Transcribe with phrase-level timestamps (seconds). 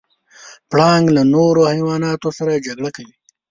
[0.71, 3.15] پړانګ له نورو حیواناتو سره جګړه کوي.